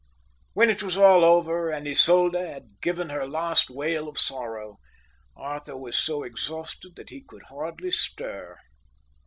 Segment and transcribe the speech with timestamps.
[0.53, 4.79] When it was all over and Isolde had given her last wail of sorrow,
[5.35, 8.57] Arthur was so exhausted that he could hardly stir.